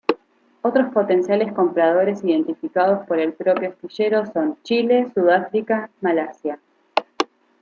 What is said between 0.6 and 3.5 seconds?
Otros potenciales compradores identificados por el